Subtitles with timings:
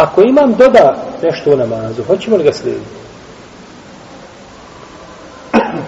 [0.00, 2.86] Ako imam doda nešto u namazu, hoćemo li ga slijediti?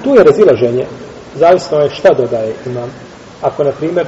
[0.05, 0.87] Tu je razilaženje.
[1.35, 2.91] Zavisno je šta dodaje imam.
[3.43, 4.07] Ako, na primjer,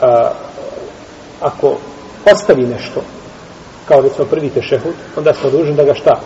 [0.00, 0.30] a,
[1.40, 1.76] ako
[2.32, 3.02] ostavi nešto,
[3.88, 6.20] kao recimo prvi tešehud, onda smo dužni da ga šta?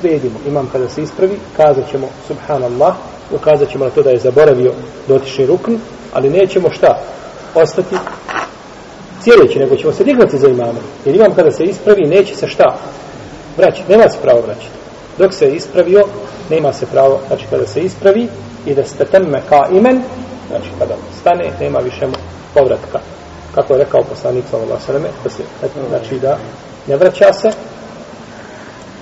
[0.00, 0.38] Slijedimo.
[0.46, 2.94] Imam kada se ispravi, kazat ćemo subhanallah,
[3.30, 4.72] ukazat ćemo na to da je zaboravio
[5.08, 5.76] dotični rukn,
[6.12, 6.98] ali nećemo šta?
[7.54, 7.96] Ostati
[9.22, 10.80] cijedeći, nego ćemo se dignuti za imama.
[11.04, 12.76] Jer imam kada se ispravi, neće se šta?
[13.56, 13.92] Vraćati.
[13.92, 14.82] Nema se pravo vraćati.
[15.18, 16.04] Dok se je ispravio,
[16.50, 18.28] nema se pravo, znači kada se ispravi
[18.66, 20.02] i da ste temme ka imen,
[20.48, 22.06] znači kada stane, nema više
[22.54, 22.98] povratka.
[23.54, 25.42] Kako je rekao poslanik sallallahu alejhi da se
[25.88, 26.38] znači da
[26.86, 27.50] ne vraća se.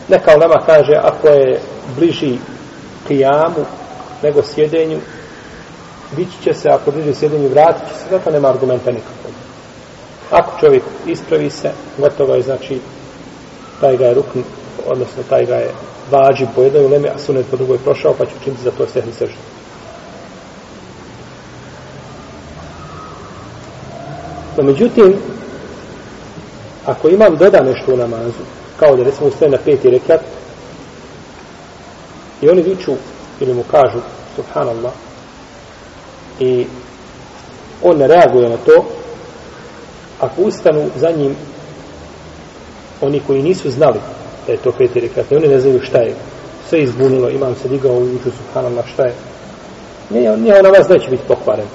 [0.08, 1.60] Neka ulema kaže ako je
[1.96, 2.38] bliži
[3.08, 3.64] kijamu
[4.22, 4.98] nego sjedenju,
[6.16, 9.32] bići će se, ako bliži sjedenju, vratit će se, zato nema argumenta nikakvog.
[10.30, 12.80] Ako čovjek ispravi se, gotovo je, znači,
[13.80, 14.38] taj ga je rukn,
[14.86, 15.70] odnosno taj ga je
[16.10, 19.12] vađi po jednoj uleme, a sunet po drugoj prošao, pa će učiniti za to sehni
[19.12, 19.36] sržu.
[24.56, 25.14] No, međutim,
[26.86, 28.42] ako imam doda nešto u namazu,
[28.76, 30.20] kao da recimo ustaje na peti rekat,
[32.42, 32.92] i oni viču
[33.40, 33.98] ili mu kažu,
[34.36, 34.92] subhanallah,
[36.40, 36.66] i
[37.82, 38.84] on ne reaguje na to,
[40.20, 41.36] ako ustanu za njim
[43.00, 44.00] oni koji nisu znali
[44.46, 46.14] da je to peti rekat, oni ne znaju šta je,
[46.68, 49.14] sve izbunilo, imam se digao u uču subhanallah, šta je,
[50.10, 51.66] nije, nije on na vas neće biti pokvaren.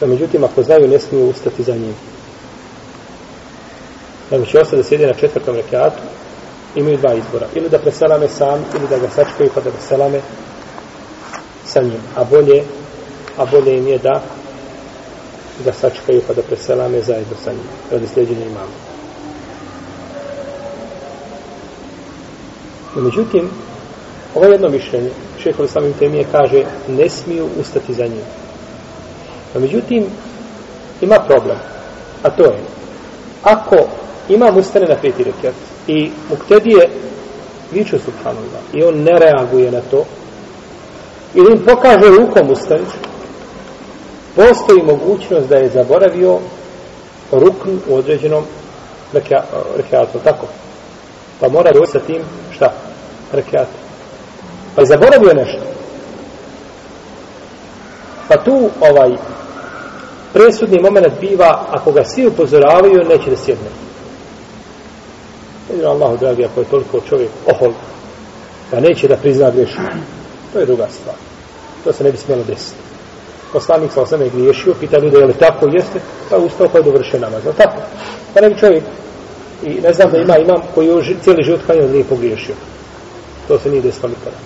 [0.00, 1.94] No, međutim, ako znaju, ne smiju ustati za njim.
[4.30, 6.02] Nego će ostati da sjede na četvrtom rekatu,
[6.74, 7.46] imaju dva izbora.
[7.54, 10.20] Ili da preselame sam, ili da ga sačkaju pa da ga selame
[11.64, 12.00] sa njim.
[12.16, 12.64] A bolje,
[13.36, 14.22] a bolje im je da
[15.64, 17.68] da sačekaju pa da preselame zajedno sa njim.
[17.90, 18.72] Radi sljeđenja imamo.
[22.96, 23.50] No, međutim,
[24.34, 25.10] ovo jedno mišljenje,
[25.42, 28.24] šehol samim temije kaže, ne smiju ustati za njim.
[29.54, 30.06] No, međutim,
[31.00, 31.56] ima problem.
[32.22, 32.58] A to je,
[33.42, 33.76] ako
[34.28, 35.54] imam ustane na peti rekat
[35.86, 36.88] i muktedije
[37.72, 40.04] viču subhanallah i on ne reaguje na to
[41.34, 42.88] ili im pokaže rukom ustanić,
[44.36, 46.38] postoji mogućnost da je zaboravio
[47.32, 48.44] rukn u određenom
[49.76, 50.46] rekiatu, tako?
[51.40, 52.72] Pa mora doći sa tim, šta?
[53.32, 53.68] Rekiat.
[54.74, 55.62] Pa je zaboravio nešto.
[58.28, 59.16] Pa tu ovaj
[60.32, 63.70] presudni moment biva, ako ga svi upozoravaju, neće da sjedne.
[65.70, 67.72] Jedino Allahu dragi, ako je toliko čovjek ohol,
[68.70, 69.82] pa neće da prizna grešku.
[70.52, 71.16] To je druga stvar.
[71.84, 72.85] To se ne bi smjelo desiti.
[73.52, 76.84] Poslanik sa osam je griješio, pita ljude, je li tako jeste, pa ustao pa je
[76.84, 77.44] dovršio namaz.
[77.44, 77.80] Je tako.
[78.34, 78.84] Pa ne bi čovjek,
[79.62, 82.54] i ne znam da ima imam koji je cijeli život kanjel nije pogriješio.
[83.48, 84.36] To se nije desilo nikada.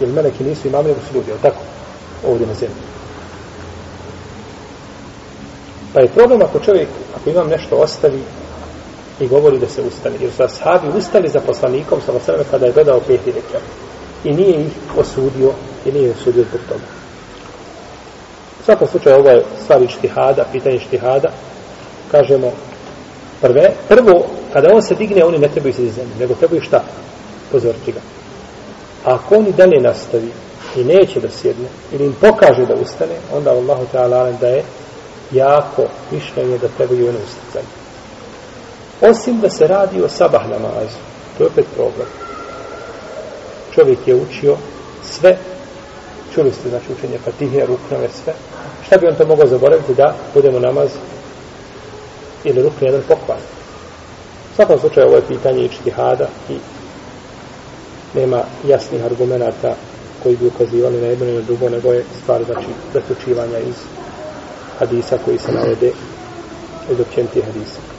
[0.00, 1.60] Jer meleki nisu imami, nego su ljudi, tako?
[2.26, 2.76] Ovdje na zemlji.
[5.94, 8.20] Pa je problem ako čovjek, ako imam nešto ostavi
[9.20, 10.16] i govori da se ustane.
[10.20, 13.62] Jer su ashabi ustali za poslanikom sa vasrame kada je gledao peti rekat.
[14.24, 15.52] I nije ih osudio
[15.84, 17.07] i nije osudio zbog toga.
[18.68, 21.28] U svakom slučaju ovo je stvari štihada, pitanje štihada.
[22.10, 22.52] Kažemo
[23.40, 26.82] prve, prvo, kada on se digne, oni ne trebaju se iz zemlje, nego trebaju šta?
[27.52, 28.00] Pozoriti ga.
[29.04, 30.28] A ako oni dalje nastavi
[30.76, 34.64] i neće da sjedne, ili im pokaže da ustane, onda Allahu ta'ala da je
[35.32, 37.72] jako mišljenje da trebaju ono usticanje.
[39.00, 40.98] Osim da se radi o sabah namazu.
[41.38, 42.08] To je opet problem.
[43.74, 44.56] Čovjek je učio
[45.04, 45.38] sve,
[46.38, 48.32] čuli ste znači učenje Fatihe, ruknove, sve.
[48.86, 50.90] Šta bi on to mogao zaboraviti da budemo namaz
[52.44, 53.38] ili rukni jedan pokvar?
[54.52, 56.56] U svakom slučaju ovo je pitanje i čtihada i
[58.14, 59.76] nema jasnih argumenta
[60.22, 63.76] koji bi ukazivali na jedno i na drugo, nego je stvar znači zaključivanja iz
[64.78, 65.92] hadisa koji se navede
[66.90, 67.97] iz općenitih hadisa.